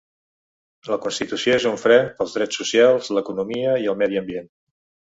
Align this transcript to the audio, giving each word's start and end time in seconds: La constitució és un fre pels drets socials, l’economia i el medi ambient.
La 0.91 0.97
constitució 1.03 1.59
és 1.59 1.67
un 1.73 1.77
fre 1.83 1.99
pels 2.17 2.35
drets 2.39 2.61
socials, 2.63 3.13
l’economia 3.19 3.79
i 3.87 3.91
el 3.95 4.03
medi 4.03 4.25
ambient. 4.25 4.53